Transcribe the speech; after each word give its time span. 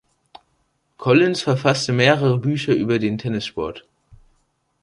Collins 0.97 1.43
verfasste 1.43 1.93
mehrere 1.93 2.39
Bücher 2.39 2.73
über 2.73 2.97
den 2.97 3.19
Tennissport. 3.19 3.85